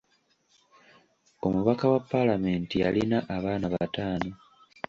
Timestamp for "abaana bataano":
3.35-4.31